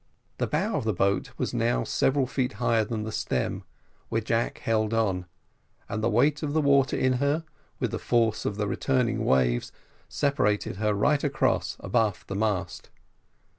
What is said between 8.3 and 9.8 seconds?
of the returning waves,